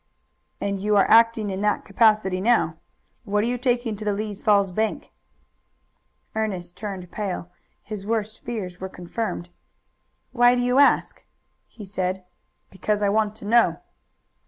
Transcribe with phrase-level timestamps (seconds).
[0.59, 2.77] "And you are acting in that capacity now.
[3.23, 5.11] What are you taking to the Lee's Falls bank?"
[6.33, 7.51] Ernest turned pale.
[7.83, 9.49] His worst fears were confirmed.
[10.31, 11.23] "Why do you ask?"
[11.67, 12.23] he said.
[12.71, 13.79] "Because I want to know."